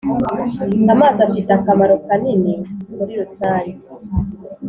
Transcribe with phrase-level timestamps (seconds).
[0.93, 2.53] amazi afite akamaro kanini
[2.97, 3.75] muri rusange